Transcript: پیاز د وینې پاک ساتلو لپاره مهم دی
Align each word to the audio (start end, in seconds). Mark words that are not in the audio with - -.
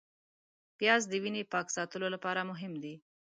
پیاز 0.77 1.01
د 1.07 1.13
وینې 1.23 1.43
پاک 1.51 1.67
ساتلو 1.75 2.07
لپاره 2.15 2.41
مهم 2.51 2.73
دی 2.83 2.93